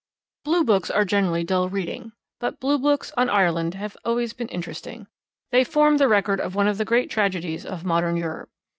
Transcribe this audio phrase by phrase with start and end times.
[0.43, 5.05] Blue books are generally dull reading, but Blue books on Ireland have always been interesting.
[5.51, 8.49] They form the record of one of the great tragedies of modern Europe.